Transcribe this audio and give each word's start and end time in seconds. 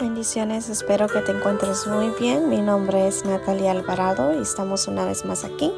Bendiciones, 0.00 0.68
espero 0.68 1.08
que 1.08 1.22
te 1.22 1.32
encuentres 1.32 1.88
muy 1.88 2.10
bien. 2.20 2.48
Mi 2.48 2.60
nombre 2.60 3.08
es 3.08 3.24
Natalia 3.24 3.72
Alvarado 3.72 4.32
y 4.32 4.40
estamos 4.42 4.86
una 4.86 5.04
vez 5.04 5.24
más 5.24 5.42
aquí 5.42 5.72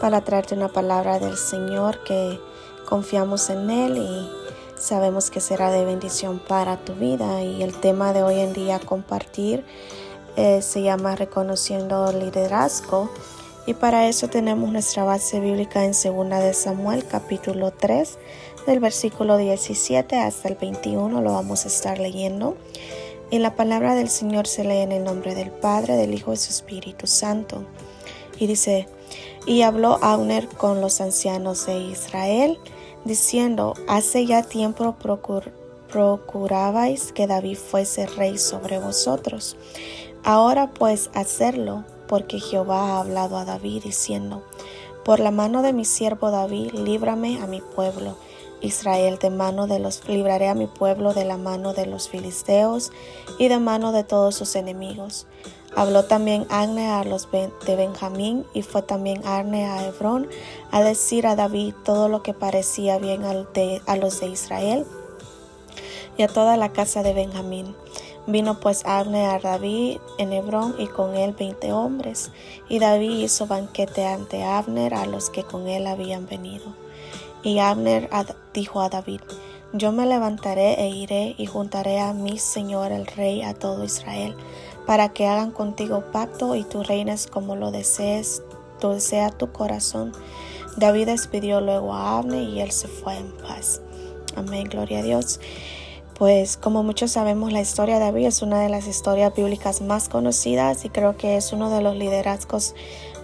para 0.00 0.22
traerte 0.22 0.56
una 0.56 0.66
palabra 0.66 1.20
del 1.20 1.36
Señor 1.36 2.02
que 2.02 2.40
confiamos 2.88 3.50
en 3.50 3.70
Él 3.70 3.98
y 3.98 4.28
sabemos 4.76 5.30
que 5.30 5.38
será 5.40 5.70
de 5.70 5.84
bendición 5.84 6.40
para 6.40 6.76
tu 6.78 6.94
vida. 6.94 7.40
Y 7.44 7.62
el 7.62 7.72
tema 7.72 8.12
de 8.12 8.24
hoy 8.24 8.40
en 8.40 8.52
día 8.52 8.80
compartir 8.80 9.64
eh, 10.34 10.60
se 10.60 10.82
llama 10.82 11.14
Reconociendo 11.14 12.10
Liderazgo. 12.10 13.12
Y 13.66 13.74
para 13.74 14.08
eso 14.08 14.26
tenemos 14.26 14.72
nuestra 14.72 15.04
base 15.04 15.38
bíblica 15.38 15.84
en 15.84 15.92
2 15.92 16.30
de 16.30 16.52
Samuel 16.52 17.06
capítulo 17.06 17.70
3 17.70 18.18
del 18.66 18.80
versículo 18.80 19.36
17 19.36 20.16
hasta 20.16 20.48
el 20.48 20.56
21 20.56 21.20
lo 21.20 21.32
vamos 21.32 21.64
a 21.64 21.68
estar 21.68 22.00
leyendo. 22.00 22.56
Y 23.32 23.38
la 23.38 23.56
palabra 23.56 23.94
del 23.94 24.10
Señor 24.10 24.46
se 24.46 24.62
lee 24.62 24.80
en 24.80 24.92
el 24.92 25.04
nombre 25.04 25.34
del 25.34 25.50
Padre, 25.50 25.96
del 25.96 26.12
Hijo 26.12 26.34
y 26.34 26.36
su 26.36 26.50
Espíritu 26.50 27.06
Santo. 27.06 27.64
Y 28.38 28.46
dice, 28.46 28.86
y 29.46 29.62
habló 29.62 29.98
Auner 30.02 30.46
con 30.48 30.82
los 30.82 31.00
ancianos 31.00 31.64
de 31.64 31.78
Israel, 31.78 32.58
diciendo, 33.06 33.72
hace 33.88 34.26
ya 34.26 34.42
tiempo 34.42 34.96
procurabais 35.88 37.12
que 37.12 37.26
David 37.26 37.56
fuese 37.56 38.04
rey 38.04 38.36
sobre 38.36 38.78
vosotros. 38.78 39.56
Ahora 40.24 40.74
pues 40.74 41.08
hacerlo, 41.14 41.84
porque 42.08 42.38
Jehová 42.38 42.90
ha 42.90 43.00
hablado 43.00 43.38
a 43.38 43.46
David, 43.46 43.84
diciendo, 43.84 44.44
por 45.06 45.20
la 45.20 45.30
mano 45.30 45.62
de 45.62 45.72
mi 45.72 45.86
siervo 45.86 46.30
David, 46.30 46.72
líbrame 46.72 47.40
a 47.40 47.46
mi 47.46 47.62
pueblo 47.62 48.14
Israel 48.62 49.18
de 49.20 49.30
mano 49.30 49.66
de 49.66 49.78
los 49.78 50.08
libraré 50.08 50.48
a 50.48 50.54
mi 50.54 50.66
pueblo 50.66 51.12
de 51.12 51.24
la 51.24 51.36
mano 51.36 51.74
de 51.74 51.86
los 51.86 52.08
filisteos 52.08 52.92
y 53.38 53.48
de 53.48 53.58
mano 53.58 53.92
de 53.92 54.04
todos 54.04 54.34
sus 54.34 54.56
enemigos. 54.56 55.26
Habló 55.74 56.04
también 56.04 56.46
Agne 56.50 56.90
a 56.90 57.02
los 57.02 57.28
de 57.30 57.76
Benjamín 57.76 58.44
y 58.52 58.62
fue 58.62 58.82
también 58.82 59.26
Arne 59.26 59.66
a 59.66 59.86
Hebrón 59.86 60.28
a 60.70 60.82
decir 60.82 61.26
a 61.26 61.34
David 61.34 61.74
todo 61.84 62.08
lo 62.08 62.22
que 62.22 62.34
parecía 62.34 62.98
bien 62.98 63.24
a 63.24 63.96
los 63.96 64.20
de 64.20 64.28
Israel 64.28 64.84
y 66.18 66.22
a 66.22 66.28
toda 66.28 66.56
la 66.56 66.72
casa 66.72 67.02
de 67.02 67.14
Benjamín. 67.14 67.74
Vino 68.26 68.60
pues 68.60 68.84
Agne 68.86 69.26
a 69.26 69.40
David 69.40 69.98
en 70.18 70.32
Hebrón 70.32 70.76
y 70.78 70.86
con 70.86 71.16
él 71.16 71.32
veinte 71.32 71.72
hombres, 71.72 72.30
y 72.68 72.78
David 72.78 73.18
hizo 73.18 73.48
banquete 73.48 74.06
ante 74.06 74.44
Abner 74.44 74.94
a 74.94 75.06
los 75.06 75.28
que 75.28 75.42
con 75.42 75.66
él 75.66 75.88
habían 75.88 76.26
venido. 76.26 76.66
Y 77.42 77.58
Abner 77.58 78.08
dijo 78.54 78.80
a 78.80 78.88
David, 78.88 79.20
Yo 79.72 79.90
me 79.92 80.06
levantaré 80.06 80.74
e 80.74 80.88
iré 80.88 81.34
y 81.38 81.46
juntaré 81.46 82.00
a 82.00 82.12
mi 82.12 82.38
Señor 82.38 82.92
el 82.92 83.06
Rey 83.06 83.42
a 83.42 83.54
todo 83.54 83.84
Israel, 83.84 84.36
para 84.86 85.08
que 85.08 85.26
hagan 85.26 85.50
contigo 85.50 86.04
pacto 86.12 86.54
y 86.54 86.64
tú 86.64 86.82
reines 86.82 87.26
como 87.26 87.56
lo 87.56 87.70
desees, 87.70 88.42
tú 88.80 88.90
desea 88.90 89.30
tu 89.30 89.50
corazón. 89.50 90.12
David 90.76 91.06
despidió 91.06 91.60
luego 91.60 91.94
a 91.94 92.18
Abner 92.18 92.42
y 92.42 92.60
él 92.60 92.70
se 92.70 92.88
fue 92.88 93.16
en 93.16 93.32
paz. 93.38 93.80
Amén, 94.36 94.68
gloria 94.68 95.00
a 95.00 95.02
Dios. 95.02 95.40
Pues 96.18 96.56
como 96.58 96.82
muchos 96.82 97.12
sabemos, 97.12 97.52
la 97.52 97.60
historia 97.60 97.94
de 97.94 98.04
David 98.04 98.26
es 98.26 98.42
una 98.42 98.60
de 98.60 98.68
las 98.68 98.86
historias 98.86 99.34
bíblicas 99.34 99.80
más 99.80 100.08
conocidas 100.08 100.84
y 100.84 100.90
creo 100.90 101.16
que 101.16 101.36
es 101.36 101.52
uno 101.52 101.70
de 101.70 101.80
los 101.80 101.96
liderazgos 101.96 102.74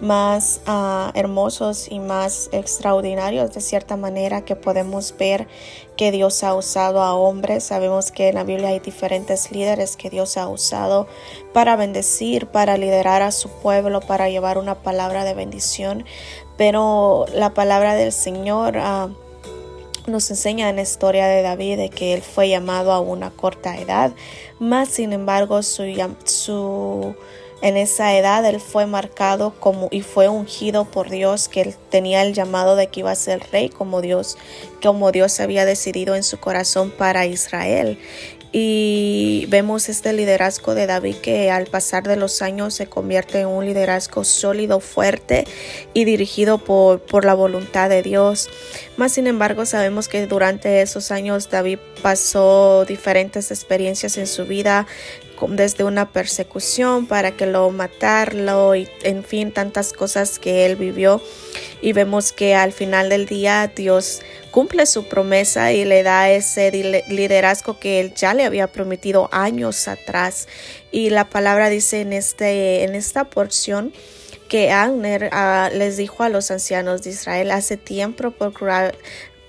más 0.01 0.61
ah, 0.65 1.11
hermosos 1.13 1.91
y 1.91 1.99
más 1.99 2.49
extraordinarios 2.51 3.53
de 3.53 3.61
cierta 3.61 3.95
manera 3.95 4.43
que 4.43 4.55
podemos 4.55 5.13
ver 5.17 5.47
que 5.97 6.11
Dios 6.11 6.43
ha 6.43 6.55
usado 6.55 7.01
a 7.03 7.13
hombres. 7.13 7.63
Sabemos 7.65 8.11
que 8.11 8.29
en 8.29 8.35
la 8.35 8.43
Biblia 8.43 8.69
hay 8.69 8.79
diferentes 8.79 9.51
líderes 9.51 9.95
que 9.95 10.09
Dios 10.09 10.35
ha 10.37 10.47
usado 10.47 11.07
para 11.53 11.75
bendecir, 11.75 12.47
para 12.47 12.77
liderar 12.77 13.21
a 13.21 13.31
su 13.31 13.49
pueblo, 13.49 14.01
para 14.01 14.29
llevar 14.29 14.57
una 14.57 14.75
palabra 14.75 15.23
de 15.25 15.35
bendición. 15.35 16.05
Pero 16.57 17.27
la 17.33 17.53
palabra 17.53 17.93
del 17.93 18.11
Señor... 18.11 18.77
Uh, 18.77 19.28
nos 20.09 20.29
enseña 20.29 20.69
en 20.69 20.77
la 20.77 20.81
historia 20.81 21.27
de 21.27 21.41
David 21.41 21.77
de 21.77 21.89
que 21.89 22.13
él 22.13 22.21
fue 22.21 22.49
llamado 22.49 22.91
a 22.91 22.99
una 22.99 23.31
corta 23.31 23.77
edad, 23.77 24.11
más 24.59 24.89
sin 24.89 25.13
embargo 25.13 25.63
su, 25.63 25.83
su 26.25 27.15
en 27.61 27.75
esa 27.75 28.15
edad 28.15 28.45
él 28.45 28.61
fue 28.61 28.85
marcado 28.85 29.53
como 29.59 29.89
y 29.91 30.01
fue 30.01 30.29
ungido 30.29 30.85
por 30.85 31.09
Dios, 31.09 31.49
que 31.49 31.61
él 31.61 31.75
tenía 31.89 32.23
el 32.23 32.33
llamado 32.33 32.75
de 32.75 32.87
que 32.87 33.01
iba 33.01 33.11
a 33.11 33.15
ser 33.15 33.41
rey 33.51 33.69
como 33.69 34.01
Dios, 34.01 34.37
como 34.81 35.11
Dios 35.11 35.39
había 35.39 35.65
decidido 35.65 36.15
en 36.15 36.23
su 36.23 36.39
corazón 36.39 36.89
para 36.91 37.25
Israel. 37.25 37.99
Y 38.51 39.45
vemos 39.49 39.89
este 39.89 40.11
liderazgo 40.11 40.73
de 40.73 40.87
David 40.87 41.17
que 41.17 41.51
al 41.51 41.67
pasar 41.67 42.03
de 42.03 42.15
los 42.15 42.41
años 42.41 42.73
se 42.73 42.87
convierte 42.87 43.41
en 43.41 43.47
un 43.47 43.65
liderazgo 43.65 44.23
sólido, 44.23 44.79
fuerte 44.79 45.45
y 45.93 46.05
dirigido 46.05 46.57
por, 46.57 46.99
por 46.99 47.25
la 47.25 47.35
voluntad 47.35 47.89
de 47.89 48.01
Dios. 48.01 48.49
Más 48.97 49.11
sin 49.11 49.27
embargo, 49.27 49.65
sabemos 49.65 50.07
que 50.07 50.25
durante 50.25 50.81
esos 50.81 51.11
años 51.11 51.49
David 51.49 51.79
pasó 52.01 52.85
diferentes 52.85 53.51
experiencias 53.51 54.17
en 54.17 54.25
su 54.25 54.45
vida 54.45 54.87
desde 55.47 55.83
una 55.83 56.11
persecución 56.11 57.07
para 57.07 57.31
que 57.31 57.45
lo 57.45 57.69
matarlo 57.71 58.75
y 58.75 58.89
en 59.03 59.23
fin 59.23 59.51
tantas 59.51 59.93
cosas 59.93 60.39
que 60.39 60.65
él 60.65 60.75
vivió. 60.75 61.21
Y 61.81 61.93
vemos 61.93 62.33
que 62.33 62.55
al 62.55 62.73
final 62.73 63.09
del 63.09 63.25
día 63.25 63.71
Dios 63.73 64.21
cumple 64.51 64.85
su 64.85 65.07
promesa 65.07 65.71
y 65.71 65.85
le 65.85 66.03
da 66.03 66.29
ese 66.29 66.71
liderazgo 67.07 67.79
que 67.79 67.99
él 67.99 68.13
ya 68.15 68.33
le 68.33 68.43
había 68.43 68.67
prometido 68.67 69.29
años 69.31 69.87
atrás. 69.87 70.47
Y 70.91 71.09
la 71.09 71.29
palabra 71.29 71.69
dice 71.69 72.01
en 72.01 72.13
este 72.13 72.83
en 72.83 72.95
esta 72.95 73.29
porción 73.29 73.93
que 74.49 74.71
Agner 74.71 75.29
ah, 75.31 75.69
les 75.73 75.95
dijo 75.95 76.23
a 76.23 76.29
los 76.29 76.51
ancianos 76.51 77.03
de 77.03 77.11
Israel 77.11 77.51
hace 77.51 77.77
tiempo 77.77 78.31
por, 78.31 78.53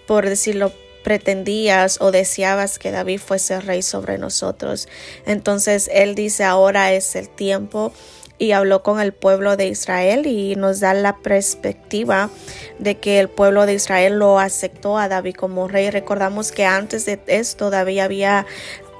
por 0.06 0.28
decirlo 0.28 0.72
pretendías 1.02 1.98
o 2.00 2.10
deseabas 2.10 2.78
que 2.78 2.90
David 2.90 3.20
fuese 3.20 3.60
rey 3.60 3.82
sobre 3.82 4.18
nosotros. 4.18 4.88
Entonces 5.26 5.90
él 5.92 6.14
dice 6.14 6.44
ahora 6.44 6.92
es 6.92 7.16
el 7.16 7.28
tiempo 7.28 7.92
y 8.40 8.52
habló 8.52 8.82
con 8.82 9.00
el 9.00 9.12
pueblo 9.12 9.56
de 9.58 9.68
Israel 9.68 10.26
y 10.26 10.56
nos 10.56 10.80
da 10.80 10.94
la 10.94 11.18
perspectiva 11.18 12.30
de 12.78 12.96
que 12.96 13.20
el 13.20 13.28
pueblo 13.28 13.66
de 13.66 13.74
Israel 13.74 14.18
lo 14.18 14.38
aceptó 14.38 14.96
a 14.96 15.08
David 15.08 15.34
como 15.34 15.68
rey. 15.68 15.90
Recordamos 15.90 16.50
que 16.50 16.64
antes 16.64 17.04
de 17.04 17.20
esto 17.26 17.68
David 17.68 17.98
había 17.98 18.46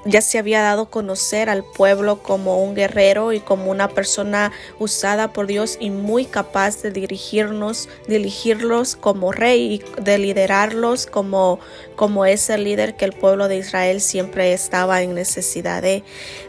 ya 0.05 0.21
se 0.21 0.39
había 0.39 0.61
dado 0.61 0.83
a 0.83 0.89
conocer 0.89 1.49
al 1.49 1.63
pueblo 1.63 2.23
como 2.23 2.61
un 2.63 2.75
guerrero 2.75 3.33
y 3.33 3.39
como 3.39 3.69
una 3.69 3.89
persona 3.89 4.51
usada 4.79 5.33
por 5.33 5.47
Dios 5.47 5.77
y 5.79 5.89
muy 5.89 6.25
capaz 6.25 6.81
de 6.81 6.91
dirigirnos, 6.91 7.89
dirigirlos 8.07 8.95
como 8.95 9.31
rey 9.31 9.81
y 9.97 10.01
de 10.01 10.17
liderarlos 10.17 11.05
como, 11.05 11.59
como 11.95 12.25
ese 12.25 12.57
líder 12.57 12.95
que 12.95 13.05
el 13.05 13.13
pueblo 13.13 13.47
de 13.47 13.57
Israel 13.57 14.01
siempre 14.01 14.53
estaba 14.53 15.01
en 15.01 15.13
necesidad 15.13 15.81
de. 15.81 16.03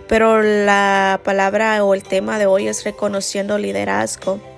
Pero 0.08 0.42
la 0.42 1.20
palabra 1.24 1.84
o 1.84 1.94
el 1.94 2.02
tema 2.02 2.38
de 2.38 2.46
hoy 2.46 2.68
es 2.68 2.84
reconociendo 2.84 3.58
liderazgo. 3.58 4.51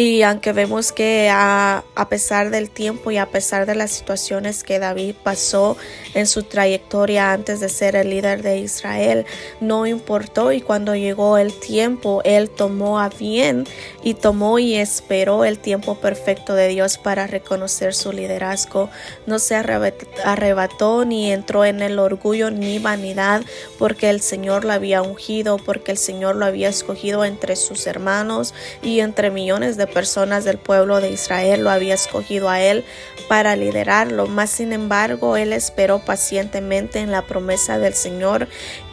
Y 0.00 0.22
aunque 0.22 0.52
vemos 0.52 0.92
que 0.92 1.28
a, 1.28 1.82
pesar 2.08 2.50
del 2.50 2.70
tiempo 2.70 3.10
y 3.10 3.16
a 3.16 3.26
pesar 3.26 3.66
de 3.66 3.74
las 3.74 3.90
situaciones 3.90 4.62
que 4.62 4.78
David 4.78 5.16
pasó 5.24 5.76
en 6.14 6.28
su 6.28 6.44
trayectoria 6.44 7.32
antes 7.32 7.58
de 7.58 7.68
ser 7.68 7.96
el 7.96 8.10
líder 8.10 8.42
de 8.42 8.58
Israel, 8.58 9.26
no 9.60 9.88
importó 9.88 10.52
y 10.52 10.60
cuando 10.60 10.94
llegó 10.94 11.36
el 11.36 11.52
tiempo, 11.52 12.22
él 12.24 12.48
tomó 12.48 13.00
a 13.00 13.08
bien 13.08 13.66
y 14.00 14.14
tomó 14.14 14.60
y 14.60 14.76
esperó 14.76 15.44
el 15.44 15.58
tiempo 15.58 15.96
perfecto 15.96 16.54
de 16.54 16.68
Dios 16.68 16.96
para 16.96 17.26
reconocer 17.26 17.92
su 17.92 18.12
liderazgo. 18.12 18.90
No 19.26 19.40
se 19.40 19.56
arrebató 19.56 21.06
ni 21.06 21.32
entró 21.32 21.64
en 21.64 21.82
el 21.82 21.98
orgullo 21.98 22.52
ni 22.52 22.78
vanidad 22.78 23.42
porque 23.80 24.10
el 24.10 24.20
Señor 24.20 24.64
lo 24.64 24.74
había 24.74 25.02
ungido, 25.02 25.58
porque 25.58 25.90
el 25.90 25.98
Señor 25.98 26.36
lo 26.36 26.44
había 26.44 26.68
escogido 26.68 27.24
entre 27.24 27.56
sus 27.56 27.88
hermanos 27.88 28.54
y 28.80 29.00
entre 29.00 29.32
millones 29.32 29.76
de 29.76 29.87
personas 29.88 30.44
del 30.44 30.58
pueblo 30.58 31.00
de 31.00 31.10
Israel 31.10 31.62
lo 31.62 31.70
había 31.70 31.94
escogido 31.94 32.48
a 32.48 32.60
él 32.60 32.84
para 33.28 33.56
liderarlo. 33.56 34.26
Mas 34.26 34.50
sin 34.50 34.72
embargo, 34.72 35.36
él 35.36 35.52
esperó 35.52 35.98
pacientemente 35.98 37.00
en 37.00 37.10
la 37.10 37.22
promesa 37.22 37.78
del 37.78 37.94
Señor 37.94 38.48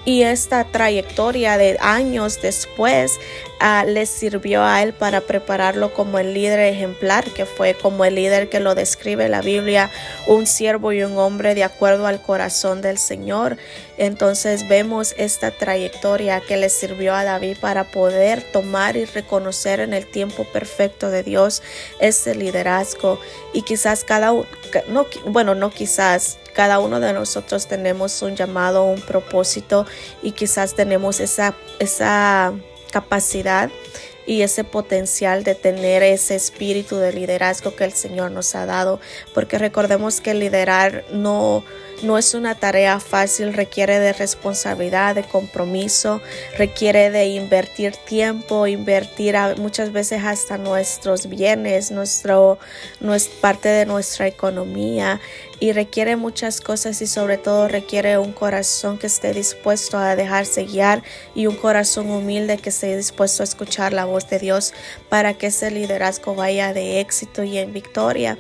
y 0.06 0.22
esta 0.22 0.64
trayectoria 0.66 1.58
de 1.58 1.78
años 1.82 2.40
después 2.42 3.20
uh, 3.60 3.88
le 3.88 4.06
sirvió 4.06 4.64
a 4.64 4.84
él 4.84 4.94
para 4.94 5.22
prepararlo 5.22 5.94
como 5.94 6.20
el 6.20 6.36
líder 6.36 6.60
ejemplar 6.60 7.26
que 7.32 7.46
fue 7.46 7.74
como 7.74 8.06
el 8.06 8.16
líder 8.16 8.48
que 8.48 8.60
lo 8.60 8.76
describe 8.76 9.28
la 9.28 9.42
Biblia 9.42 9.90
un 10.28 10.46
siervo 10.46 10.92
y 10.92 11.04
un 11.04 11.18
hombre 11.18 11.56
de 11.56 11.64
acuerdo 11.64 12.06
al 12.06 12.22
corazón 12.22 12.82
del 12.82 13.00
Señor 13.00 13.58
entonces 13.98 14.68
vemos 14.68 15.16
esta 15.18 15.52
trayectoria 15.52 16.42
que 16.42 16.58
le 16.58 16.70
sirvió 16.70 17.14
a 17.14 17.24
David 17.24 17.58
para 17.60 17.86
poder 17.86 18.42
tomar 18.42 18.98
y 18.98 19.06
reconocer 19.06 19.80
en 19.80 19.94
el 19.94 20.06
tiempo 20.06 20.44
perfecto 20.44 21.10
de 21.10 21.24
Dios 21.24 21.62
ese 22.00 22.36
liderazgo. 22.36 23.20
Y 23.54 23.62
quizás 23.62 24.04
cada 24.04 24.34
no 24.90 25.08
bueno 25.28 25.56
no 25.56 25.70
quizás 25.70 26.38
cada 26.54 26.80
uno 26.80 27.00
de 27.00 27.14
nosotros 27.14 27.68
tenemos 27.68 28.22
un 28.22 28.36
llamado, 28.36 28.86
un 28.86 29.02
propósito 29.02 29.86
y 30.24 30.32
quizás 30.32 30.74
tenemos 30.74 31.20
esa, 31.20 31.54
esa 31.80 32.54
capacidad 32.92 33.70
y 34.26 34.42
ese 34.42 34.64
potencial 34.64 35.44
de 35.44 35.56
tener 35.56 36.02
ese 36.02 36.36
espíritu 36.36 36.98
de 36.98 37.14
liderazgo 37.14 37.76
que 37.76 37.84
el 37.84 37.94
Señor 37.94 38.32
nos 38.32 38.56
ha 38.56 38.66
dado, 38.66 39.00
porque 39.34 39.58
recordemos 39.58 40.22
que 40.22 40.34
liderar 40.34 41.06
no 41.12 41.64
no 42.06 42.18
es 42.18 42.34
una 42.34 42.56
tarea 42.56 43.00
fácil, 43.00 43.54
requiere 43.54 44.00
de 44.00 44.14
responsabilidad, 44.14 45.16
de 45.16 45.24
compromiso, 45.24 46.22
requiere 46.58 47.10
de 47.10 47.26
invertir 47.26 47.96
tiempo, 47.96 48.68
invertir 48.68 49.36
muchas 49.58 49.92
veces 49.92 50.24
hasta 50.24 50.58
nuestros 50.58 51.28
bienes, 51.28 51.92
nuestro, 51.92 52.60
nuestra 53.00 53.42
parte 53.42 53.70
de 53.70 53.86
nuestra 53.86 54.28
economía 54.28 55.20
y 55.60 55.72
requiere 55.72 56.16
muchas 56.16 56.62
cosas 56.62 57.02
y 57.02 57.08
sobre 57.08 57.38
todo 57.38 57.68
requiere 57.68 58.18
un 58.18 58.34
corazón 58.34 58.98
que 58.98 59.08
esté 59.08 59.34
dispuesto 59.34 59.98
a 59.98 60.16
dejarse 60.16 60.66
guiar 60.66 61.02
y 61.34 61.48
un 61.48 61.56
corazón 61.56 62.12
humilde 62.12 62.58
que 62.58 62.70
esté 62.70 62.96
dispuesto 62.96 63.44
a 63.44 63.46
escuchar 63.46 63.94
la 63.94 64.06
voz 64.06 64.30
de 64.30 64.40
Dios 64.40 64.74
para 65.10 65.34
que 65.34 65.48
ese 65.48 65.72
liderazgo 65.72 66.36
vaya 66.36 66.74
de 66.74 67.00
éxito 67.00 67.44
y 67.44 67.58
en 67.58 67.74
victoria 67.74 68.38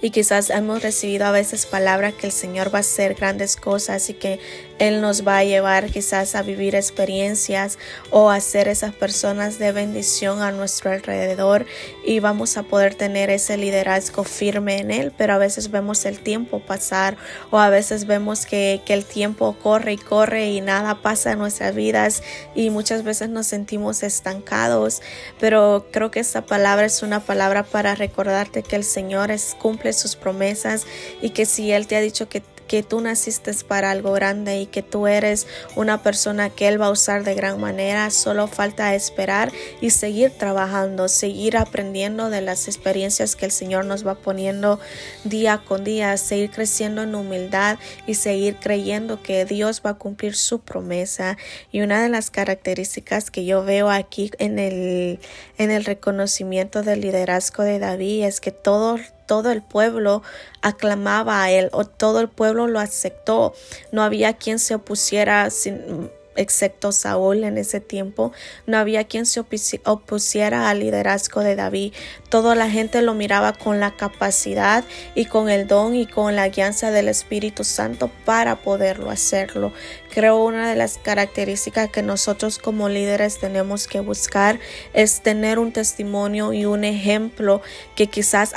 y 0.00 0.10
quizás 0.10 0.50
hemos 0.50 0.82
recibido 0.82 1.26
a 1.26 1.32
veces 1.32 1.66
palabras 1.66 2.14
que 2.14 2.26
el 2.26 2.32
Señor 2.32 2.72
va 2.72 2.78
a 2.78 2.80
hacer 2.80 3.14
grandes 3.14 3.56
cosas 3.56 4.08
y 4.10 4.14
que 4.14 4.40
Él 4.78 5.00
nos 5.00 5.26
va 5.26 5.38
a 5.38 5.44
llevar 5.44 5.90
quizás 5.90 6.34
a 6.34 6.42
vivir 6.42 6.74
experiencias 6.74 7.78
o 8.10 8.30
a 8.30 8.40
ser 8.40 8.68
esas 8.68 8.94
personas 8.94 9.58
de 9.58 9.72
bendición 9.72 10.42
a 10.42 10.52
nuestro 10.52 10.90
alrededor. 10.90 11.66
Y 12.04 12.20
vamos 12.20 12.56
a 12.56 12.62
poder 12.62 12.94
tener 12.94 13.30
ese 13.30 13.56
liderazgo 13.56 14.24
firme 14.24 14.78
en 14.78 14.90
Él, 14.90 15.12
pero 15.16 15.34
a 15.34 15.38
veces 15.38 15.70
vemos 15.70 16.04
el 16.04 16.18
tiempo 16.20 16.60
pasar 16.60 17.16
o 17.50 17.58
a 17.58 17.70
veces 17.70 18.06
vemos 18.06 18.46
que, 18.46 18.82
que 18.84 18.94
el 18.94 19.04
tiempo 19.04 19.56
corre 19.62 19.92
y 19.92 19.98
corre 19.98 20.46
y 20.50 20.60
nada 20.60 21.02
pasa 21.02 21.32
en 21.32 21.38
nuestras 21.38 21.74
vidas 21.74 22.22
y 22.54 22.70
muchas 22.70 23.04
veces 23.04 23.28
nos 23.28 23.46
sentimos 23.46 24.02
estancados, 24.02 25.02
pero 25.40 25.86
creo 25.90 26.10
que 26.10 26.20
esta 26.20 26.46
palabra 26.46 26.86
es 26.86 27.02
una 27.02 27.20
palabra 27.20 27.62
para 27.62 27.94
recordarte 27.94 28.62
que 28.62 28.76
el 28.76 28.84
Señor 28.84 29.30
es 29.30 29.56
cumple 29.64 29.94
sus 29.94 30.14
promesas 30.14 30.86
y 31.22 31.30
que 31.30 31.46
si 31.46 31.72
Él 31.72 31.86
te 31.86 31.96
ha 31.96 32.02
dicho 32.02 32.28
que 32.28 32.42
que 32.66 32.82
tú 32.82 33.00
naciste 33.00 33.52
para 33.68 33.90
algo 33.90 34.12
grande 34.12 34.60
y 34.60 34.66
que 34.66 34.82
tú 34.82 35.06
eres 35.06 35.46
una 35.76 36.02
persona 36.02 36.50
que 36.50 36.68
Él 36.68 36.80
va 36.80 36.86
a 36.86 36.90
usar 36.90 37.24
de 37.24 37.34
gran 37.34 37.60
manera. 37.60 38.10
Solo 38.10 38.46
falta 38.46 38.94
esperar 38.94 39.52
y 39.80 39.90
seguir 39.90 40.30
trabajando, 40.30 41.08
seguir 41.08 41.56
aprendiendo 41.56 42.30
de 42.30 42.40
las 42.40 42.66
experiencias 42.66 43.36
que 43.36 43.46
el 43.46 43.52
Señor 43.52 43.84
nos 43.84 44.06
va 44.06 44.14
poniendo 44.14 44.80
día 45.24 45.62
con 45.64 45.84
día, 45.84 46.16
seguir 46.16 46.50
creciendo 46.50 47.02
en 47.02 47.14
humildad 47.14 47.78
y 48.06 48.14
seguir 48.14 48.56
creyendo 48.56 49.22
que 49.22 49.44
Dios 49.44 49.82
va 49.84 49.90
a 49.90 49.94
cumplir 49.94 50.34
su 50.34 50.60
promesa. 50.60 51.36
Y 51.70 51.82
una 51.82 52.02
de 52.02 52.08
las 52.08 52.30
características 52.30 53.30
que 53.30 53.44
yo 53.44 53.64
veo 53.64 53.90
aquí 53.90 54.30
en 54.38 54.58
el, 54.58 55.20
en 55.58 55.70
el 55.70 55.84
reconocimiento 55.84 56.82
del 56.82 57.02
liderazgo 57.02 57.62
de 57.62 57.78
David 57.78 58.24
es 58.24 58.40
que 58.40 58.50
todo 58.50 58.98
todo 59.26 59.50
el 59.50 59.62
pueblo 59.62 60.22
aclamaba 60.62 61.42
a 61.42 61.50
él 61.50 61.68
o 61.72 61.84
todo 61.84 62.20
el 62.20 62.28
pueblo 62.28 62.66
lo 62.66 62.80
aceptó. 62.80 63.54
No 63.92 64.02
había 64.02 64.34
quien 64.34 64.58
se 64.58 64.74
opusiera 64.74 65.50
sin, 65.50 66.10
excepto 66.36 66.92
Saúl 66.92 67.44
en 67.44 67.58
ese 67.58 67.80
tiempo. 67.80 68.32
No 68.66 68.78
había 68.78 69.04
quien 69.04 69.26
se 69.26 69.40
opusiera 69.40 70.68
al 70.68 70.80
liderazgo 70.80 71.40
de 71.40 71.56
David. 71.56 71.92
Toda 72.28 72.54
la 72.54 72.70
gente 72.70 73.02
lo 73.02 73.14
miraba 73.14 73.52
con 73.52 73.80
la 73.80 73.96
capacidad 73.96 74.84
y 75.14 75.26
con 75.26 75.48
el 75.48 75.66
don 75.66 75.94
y 75.94 76.06
con 76.06 76.36
la 76.36 76.48
guianza 76.48 76.90
del 76.90 77.08
Espíritu 77.08 77.64
Santo 77.64 78.10
para 78.24 78.56
poderlo 78.56 79.10
hacerlo. 79.10 79.72
Creo 80.12 80.44
una 80.44 80.68
de 80.68 80.76
las 80.76 80.98
características 80.98 81.90
que 81.90 82.02
nosotros 82.02 82.58
como 82.58 82.88
líderes 82.88 83.38
tenemos 83.38 83.86
que 83.86 84.00
buscar 84.00 84.58
es 84.92 85.22
tener 85.22 85.58
un 85.58 85.72
testimonio 85.72 86.52
y 86.52 86.66
un 86.66 86.84
ejemplo 86.84 87.62
que 87.96 88.06
quizás 88.06 88.52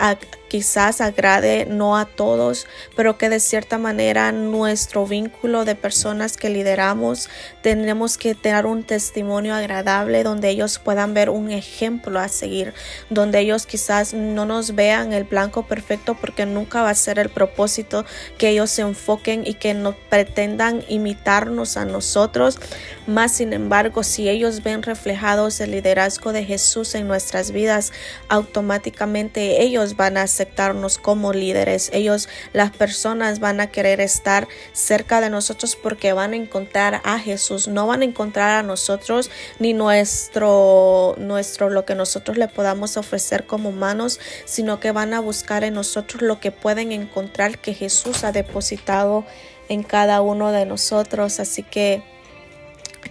quizás 0.47 1.01
agrade 1.01 1.65
no 1.65 1.97
a 1.97 2.05
todos, 2.05 2.67
pero 2.95 3.17
que 3.17 3.29
de 3.29 3.39
cierta 3.39 3.77
manera 3.77 4.31
nuestro 4.31 5.05
vínculo 5.05 5.65
de 5.65 5.75
personas 5.75 6.38
que 6.38 6.49
lideramos 6.49 7.29
tenemos 7.61 8.17
que 8.17 8.35
tener 8.35 8.65
un 8.65 8.83
testimonio 8.83 9.53
agradable 9.53 10.23
donde 10.23 10.49
ellos 10.49 10.79
puedan 10.79 11.13
ver 11.13 11.29
un 11.29 11.51
ejemplo 11.51 12.19
a 12.19 12.27
seguir, 12.27 12.73
donde 13.09 13.39
ellos 13.39 13.65
quizás 13.65 14.13
no 14.13 14.45
nos 14.45 14.75
vean 14.75 15.13
el 15.13 15.23
blanco 15.23 15.63
perfecto 15.63 16.15
porque 16.15 16.45
nunca 16.45 16.81
va 16.81 16.91
a 16.91 16.95
ser 16.95 17.19
el 17.19 17.29
propósito 17.29 18.05
que 18.38 18.50
ellos 18.50 18.69
se 18.71 18.81
enfoquen 18.81 19.45
y 19.45 19.55
que 19.55 19.73
no 19.73 19.95
pretendan 20.09 20.83
imitarnos 20.88 21.77
a 21.77 21.85
nosotros, 21.85 22.59
más 23.05 23.33
sin 23.33 23.53
embargo 23.53 24.03
si 24.03 24.29
ellos 24.29 24.63
ven 24.63 24.83
reflejados 24.83 25.59
el 25.59 25.71
liderazgo 25.71 26.33
de 26.33 26.43
Jesús 26.43 26.95
en 26.95 27.07
nuestras 27.07 27.51
vidas, 27.51 27.91
automáticamente 28.29 29.61
ellos 29.61 29.95
van 29.95 30.17
a 30.17 30.27
aceptarnos 30.38 31.00
como 31.00 31.34
líderes. 31.34 31.89
Ellos, 31.94 32.30
las 32.54 32.72
personas 32.72 33.39
van 33.39 33.60
a 33.60 33.68
querer 33.68 34.01
estar 34.01 34.48
cerca 34.72 35.19
de 35.19 35.31
nosotros 35.31 35.75
porque 35.75 36.13
van 36.13 36.34
a 36.34 36.36
encontrar 36.36 37.01
a 37.04 37.18
Jesús. 37.18 37.68
No 37.68 37.88
van 37.88 38.01
a 38.01 38.06
encontrar 38.06 38.51
a 38.51 38.63
nosotros 38.63 39.31
ni 39.57 39.74
nuestro, 39.74 41.16
nuestro, 41.18 41.69
lo 41.69 41.86
que 41.86 41.95
nosotros 41.95 42.38
le 42.38 42.48
podamos 42.48 42.98
ofrecer 42.98 43.45
como 43.45 43.69
humanos, 43.69 44.19
sino 44.45 44.80
que 44.80 44.92
van 44.92 45.13
a 45.16 45.19
buscar 45.19 45.63
en 45.63 45.74
nosotros 45.74 46.22
lo 46.22 46.39
que 46.39 46.51
pueden 46.51 46.92
encontrar 46.92 47.57
que 47.57 47.74
Jesús 47.74 48.24
ha 48.24 48.31
depositado 48.31 49.25
en 49.69 49.81
cada 49.81 50.22
uno 50.22 50.51
de 50.51 50.66
nosotros. 50.66 51.39
Así 51.39 51.63
que 51.63 52.04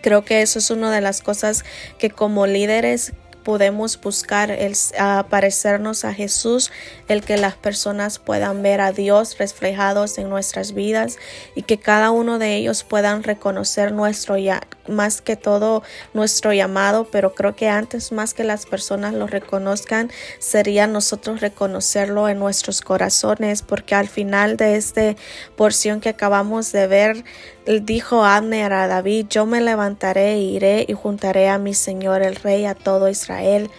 creo 0.01 0.25
que 0.25 0.43
eso 0.43 0.61
es 0.61 0.71
una 0.71 0.93
de 0.93 1.01
las 1.01 1.23
cosas 1.23 1.65
que 1.99 2.11
como 2.11 2.47
líderes 2.47 3.13
podemos 3.47 4.01
buscar 4.01 4.51
el 4.51 4.75
parecernos 5.31 6.05
a 6.05 6.13
Jesús, 6.13 6.73
el 7.07 7.23
que 7.23 7.37
las 7.37 7.55
personas 7.55 8.19
puedan 8.19 8.61
ver 8.61 8.81
a 8.81 8.91
Dios 8.91 9.39
reflejados 9.39 10.19
en 10.19 10.29
nuestras 10.29 10.75
vidas 10.75 11.17
y 11.55 11.63
que 11.63 11.79
cada 11.79 12.11
uno 12.11 12.41
de 12.41 12.57
ellos 12.57 12.83
puedan 12.83 13.23
reconocer 13.23 13.93
nuestro 13.93 14.37
ya 14.37 14.63
más 14.89 15.21
que 15.21 15.37
todo 15.37 15.85
nuestro 16.13 16.53
llamado, 16.53 17.07
pero 17.13 17.35
creo 17.37 17.55
que 17.55 17.69
antes 17.69 18.11
más 18.11 18.35
que 18.35 18.43
las 18.43 18.67
personas 18.67 19.15
lo 19.15 19.29
reconozcan 19.29 20.11
sería 20.41 20.89
nosotros 20.89 21.41
reconocerlo 21.41 22.29
en 22.29 22.41
nuestros 22.41 22.81
corazones, 22.81 23.63
porque 23.63 23.95
al 23.95 24.09
final 24.09 24.57
de 24.57 24.75
esta 24.75 25.15
porción 25.55 26.01
que 26.01 26.09
acabamos 26.09 26.73
de 26.73 26.89
ver 26.89 27.25
dijo 27.67 28.25
Abner 28.25 28.73
a 28.73 28.87
David, 28.87 29.27
yo 29.29 29.47
me 29.47 29.61
levantaré 29.61 30.35
e 30.35 30.41
iré 30.41 30.87
y 30.89 30.93
juntaré 30.93 31.49
a 31.49 31.59
mi 31.59 31.75
Señor 31.75 32.23
el 32.23 32.37
Rey 32.37 32.65
a 32.65 32.75
todo 32.75 33.09
Israel 33.09 33.71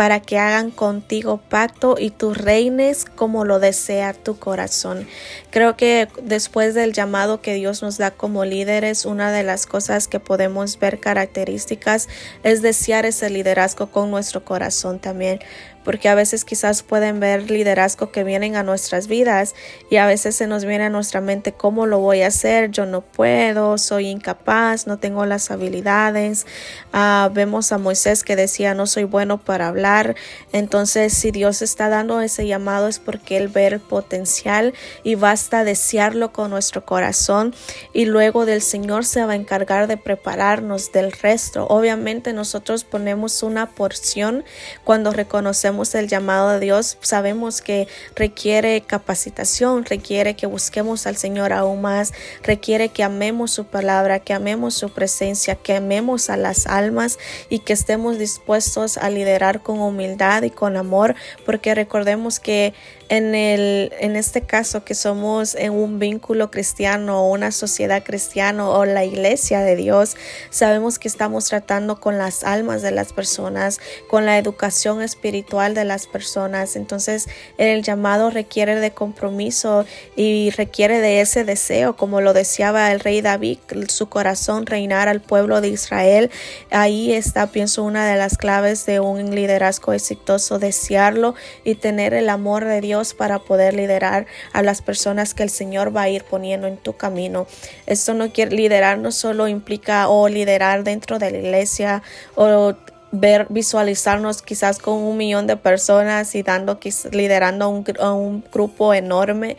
para 0.00 0.20
que 0.20 0.38
hagan 0.38 0.70
contigo 0.70 1.42
pacto 1.50 1.96
y 1.98 2.08
tú 2.08 2.32
reines 2.32 3.04
como 3.04 3.44
lo 3.44 3.58
desea 3.60 4.14
tu 4.14 4.38
corazón. 4.38 5.06
Creo 5.50 5.76
que 5.76 6.08
después 6.22 6.74
del 6.74 6.94
llamado 6.94 7.42
que 7.42 7.52
Dios 7.52 7.82
nos 7.82 7.98
da 7.98 8.10
como 8.10 8.46
líderes, 8.46 9.04
una 9.04 9.30
de 9.30 9.42
las 9.42 9.66
cosas 9.66 10.08
que 10.08 10.18
podemos 10.18 10.78
ver 10.78 11.00
características 11.00 12.08
es 12.44 12.62
desear 12.62 13.04
ese 13.04 13.28
liderazgo 13.28 13.90
con 13.90 14.10
nuestro 14.10 14.42
corazón 14.42 15.00
también 15.00 15.40
porque 15.84 16.08
a 16.08 16.14
veces 16.14 16.44
quizás 16.44 16.82
pueden 16.82 17.20
ver 17.20 17.50
liderazgo 17.50 18.12
que 18.12 18.24
vienen 18.24 18.56
a 18.56 18.62
nuestras 18.62 19.06
vidas 19.06 19.54
y 19.90 19.96
a 19.96 20.06
veces 20.06 20.36
se 20.36 20.46
nos 20.46 20.64
viene 20.64 20.84
a 20.84 20.90
nuestra 20.90 21.20
mente 21.20 21.52
cómo 21.52 21.86
lo 21.86 21.98
voy 21.98 22.22
a 22.22 22.26
hacer, 22.26 22.70
yo 22.70 22.86
no 22.86 23.00
puedo, 23.00 23.78
soy 23.78 24.08
incapaz, 24.08 24.86
no 24.86 24.98
tengo 24.98 25.24
las 25.24 25.50
habilidades. 25.50 26.46
Ah, 26.92 27.30
vemos 27.32 27.72
a 27.72 27.78
Moisés 27.78 28.24
que 28.24 28.36
decía 28.36 28.74
no 28.74 28.86
soy 28.86 29.04
bueno 29.04 29.38
para 29.38 29.68
hablar, 29.68 30.16
entonces 30.52 31.14
si 31.14 31.30
Dios 31.30 31.62
está 31.62 31.88
dando 31.88 32.20
ese 32.20 32.46
llamado 32.46 32.88
es 32.88 32.98
porque 32.98 33.36
Él 33.36 33.48
ve 33.48 33.68
el 33.68 33.80
potencial 33.80 34.74
y 35.02 35.14
basta 35.14 35.64
desearlo 35.64 36.32
con 36.32 36.50
nuestro 36.50 36.84
corazón 36.84 37.54
y 37.92 38.04
luego 38.04 38.44
del 38.44 38.62
Señor 38.62 39.04
se 39.04 39.24
va 39.24 39.32
a 39.32 39.36
encargar 39.36 39.86
de 39.86 39.96
prepararnos 39.96 40.92
del 40.92 41.12
resto. 41.12 41.66
Obviamente 41.68 42.32
nosotros 42.32 42.84
ponemos 42.84 43.42
una 43.42 43.66
porción 43.66 44.44
cuando 44.84 45.12
reconocemos 45.12 45.69
el 45.94 46.08
llamado 46.08 46.50
de 46.50 46.60
Dios, 46.60 46.98
sabemos 47.00 47.62
que 47.62 47.88
requiere 48.14 48.82
capacitación, 48.82 49.84
requiere 49.84 50.36
que 50.36 50.46
busquemos 50.46 51.06
al 51.06 51.16
Señor 51.16 51.52
aún 51.52 51.80
más, 51.80 52.12
requiere 52.42 52.90
que 52.90 53.02
amemos 53.02 53.50
su 53.50 53.64
palabra, 53.64 54.18
que 54.18 54.32
amemos 54.32 54.74
su 54.74 54.90
presencia, 54.90 55.54
que 55.54 55.76
amemos 55.76 56.28
a 56.28 56.36
las 56.36 56.66
almas 56.66 57.18
y 57.48 57.60
que 57.60 57.72
estemos 57.72 58.18
dispuestos 58.18 58.98
a 58.98 59.10
liderar 59.10 59.62
con 59.62 59.80
humildad 59.80 60.42
y 60.42 60.50
con 60.50 60.76
amor, 60.76 61.14
porque 61.46 61.74
recordemos 61.74 62.40
que 62.40 62.74
en, 63.10 63.34
el, 63.34 63.92
en 63.98 64.14
este 64.14 64.42
caso 64.42 64.84
que 64.84 64.94
somos 64.94 65.56
en 65.56 65.72
un 65.72 65.98
vínculo 65.98 66.52
cristiano 66.52 67.24
o 67.24 67.32
una 67.32 67.50
sociedad 67.50 68.04
cristiana 68.04 68.68
o 68.68 68.84
la 68.84 69.04
iglesia 69.04 69.62
de 69.62 69.74
Dios, 69.74 70.16
sabemos 70.50 71.00
que 71.00 71.08
estamos 71.08 71.46
tratando 71.46 71.98
con 71.98 72.18
las 72.18 72.44
almas 72.44 72.82
de 72.82 72.92
las 72.92 73.12
personas, 73.12 73.80
con 74.08 74.26
la 74.26 74.38
educación 74.38 75.02
espiritual 75.02 75.74
de 75.74 75.84
las 75.84 76.06
personas. 76.06 76.76
Entonces 76.76 77.28
el 77.58 77.82
llamado 77.82 78.30
requiere 78.30 78.76
de 78.76 78.92
compromiso 78.92 79.84
y 80.14 80.50
requiere 80.50 81.00
de 81.00 81.20
ese 81.20 81.42
deseo, 81.42 81.96
como 81.96 82.20
lo 82.20 82.32
deseaba 82.32 82.92
el 82.92 83.00
rey 83.00 83.22
David, 83.22 83.58
su 83.88 84.08
corazón 84.08 84.66
reinar 84.66 85.08
al 85.08 85.20
pueblo 85.20 85.60
de 85.60 85.68
Israel. 85.68 86.30
Ahí 86.70 87.12
está, 87.12 87.48
pienso, 87.48 87.82
una 87.82 88.06
de 88.06 88.16
las 88.16 88.38
claves 88.38 88.86
de 88.86 89.00
un 89.00 89.34
liderazgo 89.34 89.94
exitoso, 89.94 90.60
desearlo 90.60 91.34
y 91.64 91.74
tener 91.74 92.14
el 92.14 92.28
amor 92.28 92.64
de 92.66 92.80
Dios 92.80 92.99
para 93.14 93.38
poder 93.38 93.74
liderar 93.74 94.26
a 94.52 94.62
las 94.62 94.82
personas 94.82 95.34
que 95.34 95.42
el 95.42 95.50
Señor 95.50 95.94
va 95.96 96.02
a 96.02 96.08
ir 96.08 96.24
poniendo 96.24 96.66
en 96.66 96.76
tu 96.76 96.96
camino. 96.96 97.46
Esto 97.86 98.14
no 98.14 98.32
quiere 98.32 98.54
liderar, 98.54 98.98
no 98.98 99.12
solo 99.12 99.48
implica 99.48 100.08
o 100.08 100.28
liderar 100.28 100.84
dentro 100.84 101.18
de 101.18 101.30
la 101.30 101.38
iglesia 101.38 102.02
o 102.36 102.74
ver, 103.12 103.46
visualizarnos 103.48 104.42
quizás 104.42 104.78
con 104.78 104.94
un 104.94 105.16
millón 105.16 105.46
de 105.46 105.56
personas 105.56 106.34
y 106.34 106.42
dando, 106.42 106.78
liderando 107.10 107.82
a 107.98 108.12
un 108.12 108.44
grupo 108.52 108.94
enorme, 108.94 109.56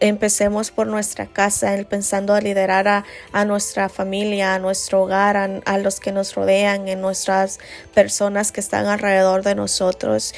empecemos 0.00 0.70
por 0.70 0.86
nuestra 0.86 1.26
casa, 1.26 1.76
pensando 1.88 2.34
a 2.34 2.40
liderar 2.40 3.04
a, 3.32 3.44
nuestra 3.44 3.88
familia, 3.88 4.54
a 4.54 4.58
nuestro 4.58 5.02
hogar, 5.02 5.36
a, 5.36 5.78
los 5.78 6.00
que 6.00 6.12
nos 6.12 6.34
rodean, 6.34 6.88
en 6.88 7.00
nuestras 7.00 7.58
personas 7.94 8.52
que 8.52 8.60
están 8.60 8.86
alrededor 8.86 9.42
de 9.42 9.54
nosotros 9.54 10.34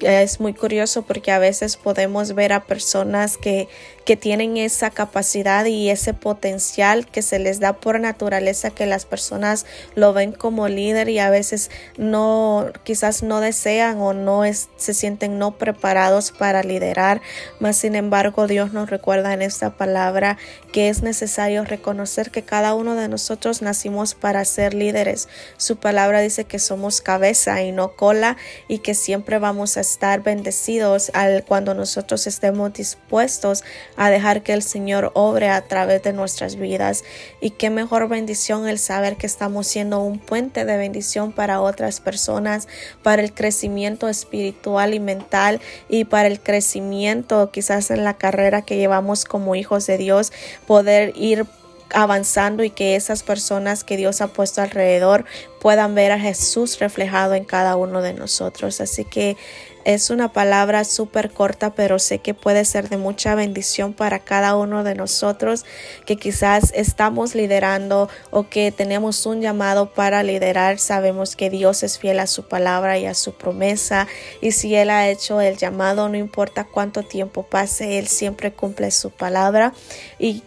es 0.00 0.40
muy 0.40 0.54
curioso 0.54 1.02
porque 1.02 1.32
a 1.32 1.38
veces 1.38 1.76
podemos 1.76 2.34
ver 2.34 2.52
a 2.52 2.64
personas 2.64 3.36
que, 3.36 3.68
que 4.04 4.16
tienen 4.16 4.56
esa 4.56 4.90
capacidad 4.90 5.64
y 5.64 5.90
ese 5.90 6.14
potencial 6.14 7.06
que 7.06 7.22
se 7.22 7.38
les 7.38 7.60
da 7.60 7.74
por 7.74 8.00
naturaleza 8.00 8.70
que 8.70 8.86
las 8.86 9.06
personas 9.06 9.66
lo 9.94 10.12
ven 10.12 10.32
como 10.32 10.68
líder 10.68 11.08
y 11.08 11.18
a 11.18 11.30
veces 11.30 11.70
no 11.96 12.72
quizás 12.84 13.22
no 13.22 13.40
desean 13.40 14.00
o 14.00 14.12
no 14.12 14.44
es, 14.44 14.68
se 14.76 14.94
sienten 14.94 15.38
no 15.38 15.52
preparados 15.56 16.32
para 16.32 16.62
liderar. 16.62 17.22
Mas 17.60 17.76
sin 17.76 17.94
embargo 17.94 18.46
Dios 18.46 18.72
nos 18.72 18.90
recuerda 18.90 19.32
en 19.32 19.42
esta 19.42 19.76
palabra 19.76 20.38
que 20.72 20.88
es 20.88 21.02
necesario 21.02 21.64
reconocer 21.64 22.30
que 22.30 22.42
cada 22.42 22.74
uno 22.74 22.94
de 22.94 23.08
nosotros 23.08 23.62
nacimos 23.62 24.14
para 24.14 24.44
ser 24.44 24.74
líderes. 24.74 25.28
Su 25.56 25.76
palabra 25.76 26.20
dice 26.20 26.44
que 26.44 26.58
somos 26.58 27.00
cabeza 27.00 27.62
y 27.62 27.72
no 27.72 27.96
cola 27.96 28.36
y 28.68 28.78
que 28.78 28.94
siempre 28.94 29.38
vamos 29.38 29.76
a 29.76 29.83
estar 29.88 30.22
bendecidos 30.22 31.10
al 31.14 31.44
cuando 31.44 31.74
nosotros 31.74 32.26
estemos 32.26 32.72
dispuestos 32.72 33.64
a 33.96 34.10
dejar 34.10 34.42
que 34.42 34.52
el 34.52 34.62
Señor 34.62 35.12
obre 35.14 35.48
a 35.48 35.62
través 35.66 36.02
de 36.02 36.12
nuestras 36.12 36.56
vidas. 36.56 37.04
Y 37.40 37.50
qué 37.50 37.70
mejor 37.70 38.08
bendición 38.08 38.68
el 38.68 38.78
saber 38.78 39.16
que 39.16 39.26
estamos 39.26 39.66
siendo 39.66 40.00
un 40.00 40.18
puente 40.18 40.64
de 40.64 40.76
bendición 40.76 41.32
para 41.32 41.60
otras 41.60 42.00
personas, 42.00 42.68
para 43.02 43.22
el 43.22 43.32
crecimiento 43.32 44.08
espiritual 44.08 44.94
y 44.94 45.00
mental 45.00 45.60
y 45.88 46.04
para 46.04 46.28
el 46.28 46.40
crecimiento 46.40 47.50
quizás 47.50 47.90
en 47.90 48.04
la 48.04 48.14
carrera 48.14 48.62
que 48.62 48.76
llevamos 48.76 49.24
como 49.24 49.54
hijos 49.54 49.86
de 49.86 49.98
Dios, 49.98 50.32
poder 50.66 51.12
ir 51.16 51.46
avanzando 51.94 52.64
y 52.64 52.70
que 52.70 52.96
esas 52.96 53.22
personas 53.22 53.84
que 53.84 53.96
Dios 53.96 54.20
ha 54.20 54.28
puesto 54.28 54.60
alrededor 54.60 55.24
puedan 55.60 55.94
ver 55.94 56.12
a 56.12 56.18
Jesús 56.18 56.78
reflejado 56.78 57.34
en 57.34 57.44
cada 57.44 57.76
uno 57.76 58.02
de 58.02 58.12
nosotros. 58.12 58.80
Así 58.80 59.04
que 59.04 59.36
es 59.84 60.10
una 60.10 60.32
palabra 60.32 60.84
súper 60.84 61.30
corta, 61.30 61.74
pero 61.74 61.98
sé 61.98 62.18
que 62.18 62.34
puede 62.34 62.64
ser 62.64 62.88
de 62.88 62.96
mucha 62.96 63.34
bendición 63.34 63.92
para 63.92 64.18
cada 64.18 64.56
uno 64.56 64.84
de 64.84 64.94
nosotros 64.94 65.64
que 66.06 66.16
quizás 66.16 66.72
estamos 66.74 67.34
liderando 67.34 68.08
o 68.30 68.48
que 68.48 68.72
tenemos 68.72 69.26
un 69.26 69.40
llamado 69.40 69.92
para 69.92 70.22
liderar. 70.22 70.78
Sabemos 70.78 71.36
que 71.36 71.50
Dios 71.50 71.82
es 71.82 71.98
fiel 71.98 72.18
a 72.18 72.26
su 72.26 72.48
palabra 72.48 72.98
y 72.98 73.06
a 73.06 73.14
su 73.14 73.34
promesa. 73.34 74.06
Y 74.40 74.52
si 74.52 74.74
Él 74.74 74.90
ha 74.90 75.08
hecho 75.08 75.40
el 75.40 75.56
llamado, 75.56 76.08
no 76.08 76.16
importa 76.16 76.64
cuánto 76.64 77.02
tiempo 77.02 77.42
pase, 77.44 77.98
Él 77.98 78.08
siempre 78.08 78.52
cumple 78.52 78.90
su 78.90 79.10
palabra. 79.10 79.72
Y 80.18 80.42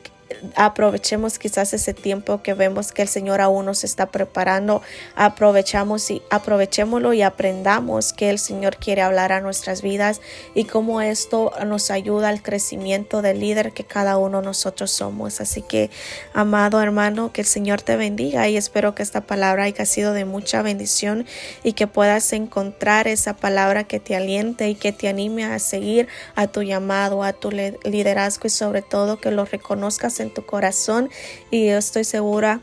aprovechemos 0.55 1.39
quizás 1.39 1.74
ese 1.74 1.93
tiempo 1.93 2.41
que 2.41 2.53
vemos 2.53 2.91
que 2.91 3.01
el 3.01 3.07
Señor 3.07 3.41
aún 3.41 3.65
nos 3.65 3.84
está 3.84 4.07
preparando, 4.07 4.81
aprovechamos 5.15 6.10
y 6.12 6.22
aprovechémoslo 6.29 7.13
y 7.13 7.22
aprendamos 7.22 8.13
que 8.13 8.29
el 8.29 8.39
Señor 8.39 8.77
quiere 8.77 9.01
hablar 9.01 9.31
a 9.31 9.41
nuestras 9.41 9.81
vidas 9.81 10.22
y 10.53 10.65
cómo 10.65 11.01
esto 11.01 11.51
nos 11.65 11.91
ayuda 11.91 12.29
al 12.29 12.41
crecimiento 12.41 13.22
del 13.22 13.39
líder 13.39 13.74
que 13.74 13.84
cada 13.84 14.17
uno 14.17 14.41
nosotros 14.41 14.91
somos. 14.91 15.41
Así 15.41 15.62
que, 15.62 15.89
amado 16.34 16.81
hermano, 16.81 17.31
que 17.31 17.41
el 17.41 17.48
Señor 17.48 17.81
te 17.81 17.96
bendiga 17.96 18.48
y 18.48 18.57
espero 18.57 18.96
que 18.96 19.03
esta 19.03 19.22
palabra 19.22 19.63
haya 19.63 19.86
sido 19.86 20.13
de 20.13 20.25
mucha 20.25 20.62
bendición 20.62 21.25
y 21.63 21.74
que 21.74 21.88
puedas 21.88 22.34
encontrar 22.34 23.07
esa 23.07 23.36
palabra 23.36 23.86
que 23.86 24.00
te 24.00 24.15
aliente 24.15 24.69
y 24.69 24.75
que 24.75 24.91
te 24.91 25.07
anime 25.07 25.46
a 25.46 25.60
seguir 25.60 26.07
a 26.36 26.48
tu 26.48 26.63
llamado, 26.63 27.24
a 27.24 27.34
tu 27.34 27.51
liderazgo 27.51 28.48
y 28.48 28.50
sobre 28.50 28.81
todo 28.81 29.19
que 29.19 29.31
lo 29.31 29.46
reconozcas 29.46 30.17
en 30.20 30.34
tu 30.34 30.46
corazón 30.46 31.10
y 31.52 31.68
yo 31.68 31.78
estoy 31.78 32.04
segura 32.04 32.62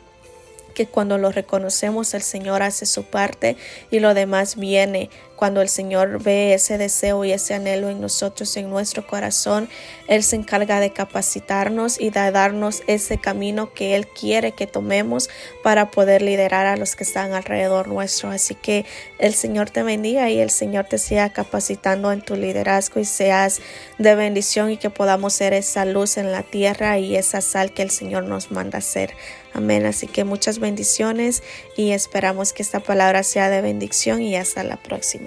que 0.74 0.86
cuando 0.86 1.18
lo 1.18 1.30
reconocemos 1.30 2.12
el 2.14 2.22
Señor 2.22 2.62
hace 2.62 2.84
su 2.84 3.04
parte 3.04 3.56
y 3.90 4.00
lo 4.00 4.12
demás 4.12 4.56
viene 4.56 5.08
cuando 5.36 5.60
el 5.60 5.68
Señor 5.68 6.22
ve 6.22 6.54
ese 6.54 6.78
deseo 6.78 7.24
y 7.24 7.32
ese 7.32 7.54
anhelo 7.54 7.88
en 7.88 8.00
nosotros, 8.00 8.56
en 8.56 8.70
nuestro 8.70 9.06
corazón, 9.06 9.68
Él 10.08 10.22
se 10.22 10.36
encarga 10.36 10.80
de 10.80 10.92
capacitarnos 10.92 12.00
y 12.00 12.10
de 12.10 12.30
darnos 12.30 12.82
ese 12.86 13.18
camino 13.18 13.72
que 13.72 13.94
Él 13.94 14.06
quiere 14.06 14.52
que 14.52 14.66
tomemos 14.66 15.28
para 15.62 15.90
poder 15.90 16.22
liderar 16.22 16.66
a 16.66 16.76
los 16.76 16.96
que 16.96 17.04
están 17.04 17.32
alrededor 17.32 17.88
nuestro. 17.88 18.30
Así 18.30 18.54
que 18.54 18.84
el 19.18 19.34
Señor 19.34 19.70
te 19.70 19.82
bendiga 19.82 20.30
y 20.30 20.40
el 20.40 20.50
Señor 20.50 20.86
te 20.86 20.98
siga 20.98 21.30
capacitando 21.30 22.12
en 22.12 22.22
tu 22.22 22.36
liderazgo 22.36 23.00
y 23.00 23.04
seas 23.04 23.60
de 23.98 24.14
bendición 24.14 24.70
y 24.70 24.76
que 24.76 24.90
podamos 24.90 25.34
ser 25.34 25.52
esa 25.52 25.84
luz 25.84 26.16
en 26.16 26.32
la 26.32 26.42
tierra 26.42 26.98
y 26.98 27.16
esa 27.16 27.40
sal 27.40 27.72
que 27.72 27.82
el 27.82 27.90
Señor 27.90 28.24
nos 28.24 28.50
manda 28.50 28.80
ser. 28.80 29.14
Amén. 29.54 29.86
Así 29.86 30.08
que 30.08 30.24
muchas 30.24 30.58
bendiciones 30.58 31.42
y 31.76 31.92
esperamos 31.92 32.52
que 32.52 32.62
esta 32.62 32.80
palabra 32.80 33.22
sea 33.22 33.48
de 33.50 33.62
bendición 33.62 34.20
y 34.20 34.36
hasta 34.36 34.64
la 34.64 34.76
próxima. 34.76 35.23